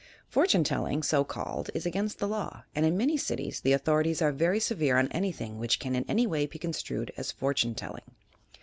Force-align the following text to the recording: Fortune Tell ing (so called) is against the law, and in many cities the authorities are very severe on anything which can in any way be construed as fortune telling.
Fortune 0.27 0.63
Tell 0.63 0.87
ing 0.87 1.03
(so 1.03 1.23
called) 1.23 1.69
is 1.75 1.85
against 1.85 2.17
the 2.17 2.27
law, 2.27 2.63
and 2.73 2.87
in 2.87 2.97
many 2.97 3.17
cities 3.17 3.61
the 3.61 3.73
authorities 3.73 4.19
are 4.19 4.31
very 4.31 4.59
severe 4.59 4.97
on 4.97 5.09
anything 5.09 5.59
which 5.59 5.77
can 5.77 5.93
in 5.95 6.05
any 6.09 6.25
way 6.25 6.47
be 6.47 6.57
construed 6.57 7.13
as 7.17 7.31
fortune 7.31 7.75
telling. 7.75 8.15